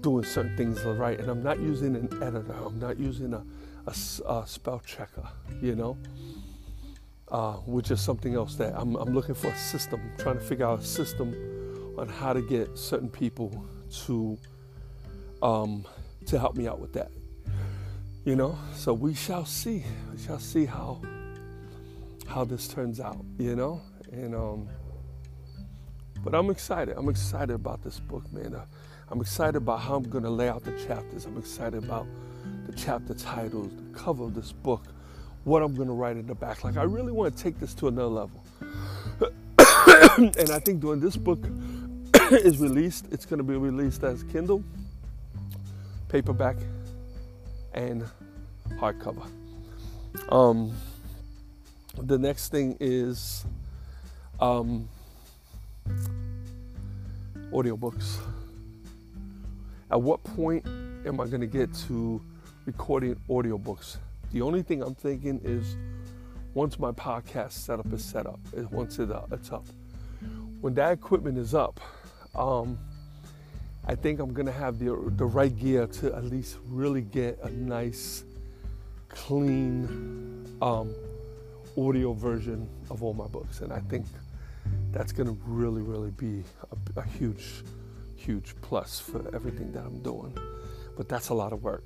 doing 0.00 0.24
certain 0.24 0.56
things 0.56 0.82
right, 0.84 1.18
and 1.18 1.28
I'm 1.28 1.42
not 1.42 1.60
using 1.60 1.96
an 1.96 2.08
editor. 2.22 2.54
I'm 2.64 2.78
not 2.78 2.98
using 2.98 3.34
a, 3.34 3.42
a, 3.86 4.32
a 4.32 4.44
spell 4.46 4.80
checker. 4.86 5.28
You 5.60 5.74
know, 5.74 5.98
uh, 7.30 7.54
which 7.66 7.90
is 7.90 8.00
something 8.00 8.34
else 8.34 8.54
that 8.56 8.74
I'm, 8.76 8.94
I'm 8.96 9.14
looking 9.14 9.34
for 9.34 9.48
a 9.48 9.56
system. 9.56 10.00
I'm 10.02 10.22
trying 10.22 10.38
to 10.38 10.44
figure 10.44 10.66
out 10.66 10.80
a 10.80 10.84
system 10.84 11.34
on 11.98 12.08
how 12.08 12.32
to 12.32 12.40
get 12.40 12.78
certain 12.78 13.08
people 13.08 13.64
to 14.06 14.38
um, 15.42 15.84
to 16.26 16.38
help 16.38 16.56
me 16.56 16.66
out 16.66 16.78
with 16.78 16.92
that. 16.94 17.10
You 18.24 18.36
know, 18.36 18.58
so 18.74 18.92
we 18.92 19.14
shall 19.14 19.44
see. 19.44 19.84
We 20.12 20.22
shall 20.22 20.38
see 20.38 20.64
how 20.64 21.00
how 22.28 22.44
this 22.44 22.68
turns 22.68 23.00
out. 23.00 23.24
You 23.38 23.56
know, 23.56 23.80
and 24.12 24.34
um, 24.34 24.68
but 26.22 26.34
I'm 26.34 26.50
excited. 26.50 26.96
I'm 26.96 27.08
excited 27.08 27.54
about 27.54 27.82
this 27.82 28.00
book, 28.00 28.30
man. 28.32 28.54
Uh, 28.54 28.64
I'm 29.10 29.20
excited 29.20 29.56
about 29.56 29.80
how 29.80 29.96
I'm 29.96 30.08
going 30.08 30.24
to 30.24 30.30
lay 30.30 30.48
out 30.48 30.64
the 30.64 30.72
chapters. 30.86 31.24
I'm 31.24 31.38
excited 31.38 31.82
about 31.82 32.06
the 32.66 32.72
chapter 32.72 33.14
titles, 33.14 33.72
the 33.74 33.98
cover 33.98 34.24
of 34.24 34.34
this 34.34 34.52
book, 34.52 34.84
what 35.44 35.62
I'm 35.62 35.74
going 35.74 35.88
to 35.88 35.94
write 35.94 36.16
in 36.16 36.26
the 36.26 36.34
back. 36.34 36.64
Like, 36.64 36.76
I 36.76 36.82
really 36.82 37.12
want 37.12 37.34
to 37.34 37.42
take 37.42 37.58
this 37.58 37.72
to 37.74 37.88
another 37.88 38.08
level. 38.08 38.44
and 40.18 40.50
I 40.50 40.58
think 40.58 40.84
when 40.84 41.00
this 41.00 41.16
book 41.16 41.40
is 42.30 42.58
released, 42.58 43.06
it's 43.10 43.24
going 43.24 43.38
to 43.38 43.44
be 43.44 43.56
released 43.56 44.04
as 44.04 44.22
Kindle, 44.24 44.62
paperback, 46.08 46.56
and 47.72 48.04
hardcover. 48.78 49.26
Um, 50.28 50.72
the 52.02 52.18
next 52.18 52.50
thing 52.50 52.76
is 52.80 53.44
um, 54.40 54.88
audiobooks. 57.50 58.18
At 59.90 60.00
what 60.00 60.22
point 60.22 60.66
am 61.06 61.20
I 61.20 61.26
going 61.26 61.40
to 61.40 61.46
get 61.46 61.72
to 61.88 62.22
recording 62.66 63.16
audiobooks? 63.28 63.96
The 64.32 64.42
only 64.42 64.62
thing 64.62 64.82
I'm 64.82 64.94
thinking 64.94 65.40
is 65.42 65.76
once 66.54 66.78
my 66.78 66.92
podcast 66.92 67.52
setup 67.52 67.90
is 67.92 68.04
set 68.04 68.26
up, 68.26 68.40
once 68.70 68.98
uh, 68.98 69.26
it's 69.32 69.52
up. 69.52 69.64
When 70.60 70.74
that 70.74 70.92
equipment 70.92 71.38
is 71.38 71.54
up, 71.54 71.80
um, 72.34 72.78
I 73.86 73.94
think 73.94 74.20
I'm 74.20 74.34
gonna 74.34 74.52
have 74.52 74.78
the 74.78 74.86
the 75.16 75.24
right 75.24 75.56
gear 75.56 75.86
to 75.86 76.14
at 76.14 76.24
least 76.24 76.58
really 76.66 77.00
get 77.00 77.38
a 77.42 77.50
nice, 77.50 78.24
clean 79.08 80.46
um, 80.60 80.94
audio 81.78 82.12
version 82.12 82.68
of 82.90 83.02
all 83.02 83.14
my 83.14 83.26
books, 83.26 83.60
and 83.60 83.72
I 83.72 83.80
think 83.80 84.06
that's 84.90 85.12
gonna 85.12 85.36
really, 85.46 85.82
really 85.82 86.10
be 86.10 86.42
a, 86.72 87.00
a 87.00 87.04
huge, 87.04 87.64
huge 88.16 88.54
plus 88.62 88.98
for 88.98 89.34
everything 89.34 89.72
that 89.72 89.84
I'm 89.84 90.02
doing. 90.02 90.36
But 90.96 91.08
that's 91.08 91.28
a 91.28 91.34
lot 91.34 91.52
of 91.52 91.62
work. 91.62 91.84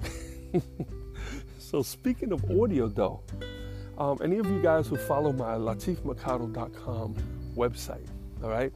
so 1.58 1.82
speaking 1.82 2.32
of 2.32 2.44
audio, 2.50 2.88
though, 2.88 3.20
um, 3.98 4.18
any 4.22 4.38
of 4.38 4.46
you 4.46 4.60
guys 4.62 4.88
who 4.88 4.96
follow 4.96 5.32
my 5.32 5.54
latifmercado.com 5.54 7.14
website, 7.54 8.06
all 8.42 8.50
right, 8.50 8.72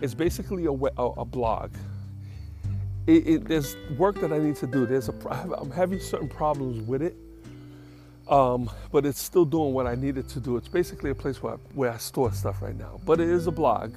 it's 0.00 0.14
basically 0.14 0.66
a, 0.66 0.72
a, 0.72 1.06
a 1.18 1.24
blog. 1.24 1.72
It, 3.06 3.26
it, 3.26 3.44
there's 3.48 3.76
work 3.96 4.20
that 4.20 4.32
I 4.32 4.38
need 4.38 4.56
to 4.56 4.66
do. 4.66 4.84
There's 4.84 5.08
a 5.08 5.14
I'm 5.30 5.70
having 5.70 5.98
certain 6.00 6.28
problems 6.28 6.86
with 6.86 7.02
it, 7.02 7.16
um, 8.28 8.70
but 8.92 9.06
it's 9.06 9.20
still 9.20 9.44
doing 9.44 9.72
what 9.72 9.86
I 9.86 9.94
needed 9.94 10.28
to 10.30 10.40
do. 10.40 10.56
It's 10.56 10.68
basically 10.68 11.10
a 11.10 11.14
place 11.14 11.42
where 11.42 11.54
I, 11.54 11.56
where 11.74 11.92
I 11.92 11.96
store 11.96 12.32
stuff 12.32 12.60
right 12.62 12.76
now. 12.76 13.00
But 13.04 13.20
it 13.20 13.28
is 13.28 13.46
a 13.46 13.50
blog, 13.50 13.94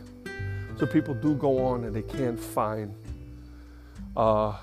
so 0.77 0.85
people 0.85 1.13
do 1.13 1.35
go 1.35 1.65
on 1.65 1.83
and 1.83 1.95
they 1.95 2.01
can 2.01 2.37
find 2.37 2.93
uh, 4.15 4.57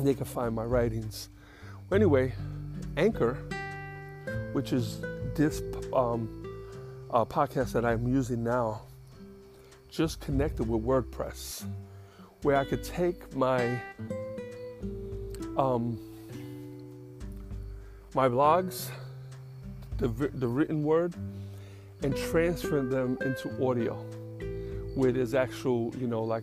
they 0.00 0.14
can 0.14 0.24
find 0.24 0.54
my 0.54 0.64
writings. 0.64 1.28
Well, 1.88 1.96
anyway, 1.96 2.34
Anchor, 2.96 3.34
which 4.52 4.72
is 4.72 5.00
this 5.34 5.62
um, 5.92 6.46
uh, 7.10 7.24
podcast 7.24 7.72
that 7.72 7.84
I'm 7.84 8.06
using 8.06 8.42
now, 8.42 8.82
just 9.88 10.20
connected 10.20 10.68
with 10.68 10.84
WordPress, 10.84 11.64
where 12.42 12.56
I 12.56 12.64
could 12.64 12.84
take 12.84 13.34
my 13.34 13.80
um, 15.56 15.98
my 18.16 18.30
blogs, 18.30 18.88
the, 19.98 20.08
the 20.08 20.48
written 20.48 20.82
word, 20.82 21.14
and 22.02 22.16
transfer 22.16 22.80
them 22.80 23.18
into 23.20 23.50
audio, 23.62 23.94
where 24.94 25.12
there's 25.12 25.34
actual, 25.34 25.94
you 25.98 26.06
know, 26.06 26.24
like 26.24 26.42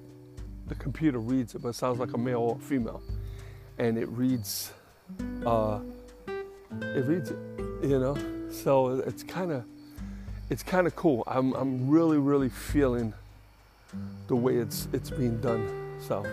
the 0.68 0.76
computer 0.76 1.18
reads 1.18 1.56
it, 1.56 1.64
but 1.64 1.70
it 1.70 1.74
sounds 1.74 1.98
like 1.98 2.14
a 2.14 2.18
male 2.18 2.42
or 2.42 2.60
female, 2.60 3.02
and 3.80 3.98
it 3.98 4.08
reads, 4.10 4.72
uh, 5.48 5.80
it 6.80 7.06
reads 7.06 7.32
it, 7.32 7.40
you 7.82 8.00
know. 8.00 8.16
So 8.52 9.02
it's 9.08 9.24
kind 9.24 9.52
of, 9.52 9.66
it's 10.52 10.62
kind 10.62 10.86
of 10.86 10.96
cool. 10.96 11.24
I'm, 11.26 11.54
I'm 11.54 11.90
really, 11.90 12.20
really 12.20 12.50
feeling 12.50 13.16
the 14.28 14.36
way 14.36 14.58
it's 14.58 14.88
it's 14.94 15.10
being 15.10 15.42
done. 15.42 15.98
So, 16.08 16.24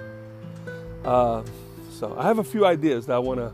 uh, 1.02 1.42
so 1.90 2.14
I 2.18 2.24
have 2.24 2.40
a 2.40 2.44
few 2.44 2.66
ideas 2.66 3.06
that 3.06 3.14
I 3.14 3.18
wanna 3.18 3.52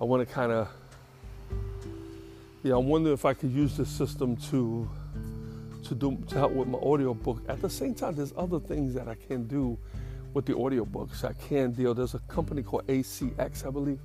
I 0.00 0.04
wanna 0.04 0.24
kind 0.24 0.52
of 0.52 0.68
yeah 2.66 2.74
I 2.74 2.78
wonder 2.78 3.12
if 3.12 3.24
I 3.24 3.32
could 3.32 3.52
use 3.52 3.76
this 3.76 3.88
system 3.88 4.36
to 4.50 4.90
to 5.84 5.94
do 5.94 6.18
to 6.28 6.34
help 6.34 6.52
with 6.52 6.66
my 6.66 6.78
audio 6.78 7.14
book. 7.14 7.40
At 7.48 7.62
the 7.62 7.70
same 7.70 7.94
time, 7.94 8.16
there's 8.16 8.32
other 8.36 8.58
things 8.58 8.92
that 8.94 9.06
I 9.06 9.14
can 9.14 9.46
do 9.46 9.78
with 10.34 10.46
the 10.46 10.58
audio 10.58 10.84
books. 10.84 11.22
I 11.22 11.32
can 11.34 11.70
deal. 11.70 11.94
There's 11.94 12.14
a 12.14 12.18
company 12.20 12.64
called 12.64 12.84
ACX, 12.88 13.64
I 13.64 13.70
believe, 13.70 14.00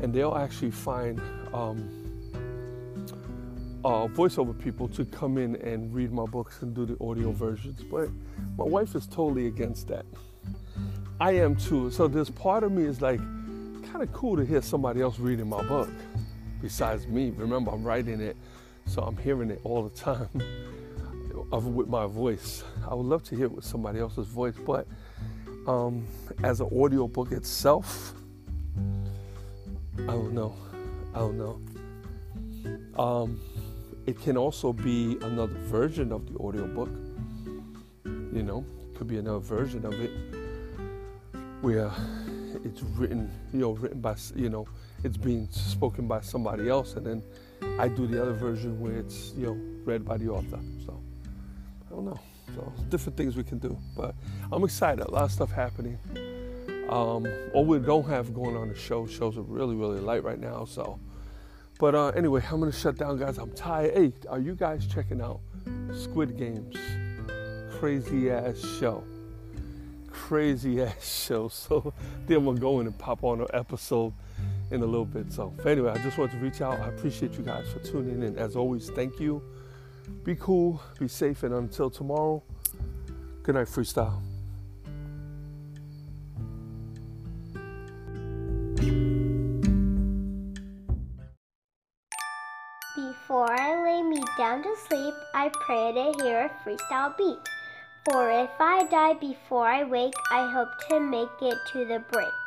and 0.00 0.14
they'll 0.14 0.36
actually 0.36 0.70
find. 0.70 1.20
Um, 1.52 2.06
uh, 3.82 4.06
voiceover 4.08 4.52
people 4.62 4.86
to 4.86 5.06
come 5.06 5.38
in 5.38 5.56
and 5.56 5.94
read 5.94 6.12
my 6.12 6.26
books 6.26 6.60
and 6.60 6.74
do 6.74 6.84
the 6.84 7.02
audio 7.02 7.32
versions. 7.32 7.82
But 7.82 8.10
my 8.58 8.64
wife 8.64 8.94
is 8.94 9.06
totally 9.06 9.46
against 9.46 9.88
that. 9.88 10.04
I 11.18 11.32
am 11.32 11.56
too. 11.56 11.90
So 11.90 12.06
this 12.06 12.28
part 12.28 12.62
of 12.62 12.72
me 12.72 12.84
is 12.84 13.00
like 13.00 13.20
kind 13.90 14.02
of 14.02 14.12
cool 14.12 14.36
to 14.36 14.44
hear 14.44 14.60
somebody 14.60 15.00
else 15.00 15.18
reading 15.18 15.48
my 15.48 15.62
book 15.62 15.88
besides 16.60 17.06
me. 17.06 17.32
Remember, 17.36 17.70
I'm 17.70 17.84
writing 17.84 18.20
it, 18.20 18.36
so 18.86 19.02
I'm 19.02 19.16
hearing 19.16 19.50
it 19.50 19.60
all 19.64 19.82
the 19.82 19.96
time 19.96 20.28
with 21.74 21.88
my 21.88 22.06
voice. 22.06 22.64
I 22.88 22.94
would 22.94 23.06
love 23.06 23.24
to 23.24 23.36
hear 23.36 23.46
it 23.46 23.52
with 23.52 23.64
somebody 23.64 23.98
else's 23.98 24.26
voice, 24.26 24.54
but 24.66 24.86
um, 25.66 26.06
as 26.42 26.60
an 26.60 26.68
audio 26.76 27.06
book 27.06 27.32
itself, 27.32 28.14
I 29.98 30.06
don't 30.06 30.32
know. 30.32 30.54
I 31.14 31.18
don't 31.18 31.38
know. 31.38 33.02
Um, 33.02 33.40
it 34.06 34.20
can 34.20 34.36
also 34.36 34.72
be 34.72 35.18
another 35.22 35.54
version 35.54 36.12
of 36.12 36.32
the 36.32 36.38
audiobook. 36.38 36.90
You 38.04 38.42
know, 38.42 38.64
could 38.96 39.08
be 39.08 39.18
another 39.18 39.38
version 39.38 39.84
of 39.84 39.94
it 39.94 40.10
where 41.60 41.90
it's 42.64 42.82
written, 42.82 43.30
you 43.52 43.60
know, 43.60 43.72
written 43.72 44.00
by, 44.00 44.16
you 44.34 44.48
know, 44.48 44.66
it's 45.04 45.16
being 45.16 45.48
spoken 45.50 46.06
by 46.06 46.20
somebody 46.20 46.68
else, 46.68 46.94
and 46.94 47.06
then 47.06 47.22
I 47.78 47.88
do 47.88 48.06
the 48.06 48.20
other 48.20 48.32
version 48.32 48.80
where 48.80 48.96
it's, 48.96 49.32
you 49.36 49.46
know, 49.46 49.58
read 49.84 50.04
by 50.04 50.16
the 50.16 50.28
author. 50.28 50.58
So 50.84 51.00
I 51.86 51.90
don't 51.90 52.04
know. 52.04 52.20
So 52.54 52.72
different 52.88 53.16
things 53.16 53.36
we 53.36 53.44
can 53.44 53.58
do, 53.58 53.78
but 53.96 54.14
I'm 54.50 54.64
excited. 54.64 55.04
A 55.04 55.10
lot 55.10 55.24
of 55.24 55.32
stuff 55.32 55.52
happening. 55.52 55.98
Um, 56.88 57.26
all 57.54 57.64
we 57.64 57.78
don't 57.78 58.08
have 58.08 58.34
going 58.34 58.56
on 58.56 58.68
the 58.68 58.74
show. 58.74 59.06
Shows 59.06 59.36
are 59.36 59.42
really, 59.42 59.76
really 59.76 60.00
light 60.00 60.24
right 60.24 60.40
now, 60.40 60.64
so 60.64 60.98
but 61.80 61.94
uh, 61.94 62.08
anyway, 62.08 62.42
I'm 62.50 62.60
gonna 62.60 62.72
shut 62.72 62.98
down, 62.98 63.16
guys. 63.16 63.38
I'm 63.38 63.52
tired. 63.52 63.94
Hey, 63.94 64.12
are 64.28 64.38
you 64.38 64.54
guys 64.54 64.86
checking 64.86 65.22
out 65.22 65.40
Squid 65.94 66.36
Games? 66.36 66.76
Crazy 67.78 68.30
ass 68.30 68.58
show. 68.78 69.02
Crazy 70.10 70.82
ass 70.82 71.24
show. 71.26 71.48
So 71.48 71.94
then 72.26 72.44
we'll 72.44 72.56
go 72.56 72.80
in 72.80 72.86
and 72.86 72.98
pop 72.98 73.24
on 73.24 73.40
an 73.40 73.46
episode 73.54 74.12
in 74.70 74.82
a 74.82 74.86
little 74.86 75.04
bit. 75.04 75.32
So 75.32 75.52
anyway, 75.66 75.90
I 75.90 75.98
just 75.98 76.18
wanted 76.18 76.32
to 76.32 76.38
reach 76.38 76.60
out. 76.60 76.78
I 76.80 76.88
appreciate 76.88 77.32
you 77.34 77.44
guys 77.44 77.66
for 77.72 77.80
tuning 77.80 78.22
in. 78.22 78.38
As 78.38 78.56
always, 78.56 78.90
thank 78.90 79.18
you. 79.20 79.42
Be 80.24 80.34
cool, 80.36 80.80
be 80.98 81.08
safe, 81.08 81.42
and 81.42 81.54
until 81.54 81.90
tomorrow, 81.90 82.42
good 83.42 83.54
night, 83.54 83.68
freestyle. 83.68 84.20
Before 92.96 93.52
I 93.52 93.82
lay 93.84 94.02
me 94.02 94.22
down 94.36 94.62
to 94.64 94.74
sleep, 94.88 95.14
I 95.34 95.50
pray 95.64 95.92
to 95.92 96.22
hear 96.22 96.46
a 96.46 96.68
freestyle 96.68 97.16
beat. 97.16 97.38
For 98.04 98.30
if 98.30 98.50
I 98.58 98.84
die 98.90 99.14
before 99.14 99.66
I 99.66 99.84
wake, 99.84 100.14
I 100.32 100.50
hope 100.50 100.70
to 100.88 100.98
make 100.98 101.28
it 101.40 101.58
to 101.72 101.84
the 101.84 102.02
break. 102.10 102.39